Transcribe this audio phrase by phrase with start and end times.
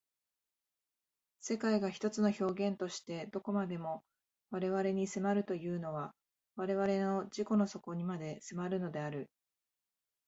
[1.41, 4.03] 世界が一つの表現として何処までも
[4.49, 6.15] 我々に迫るというのは
[6.55, 9.29] 我々の自己の底にまで迫るのである。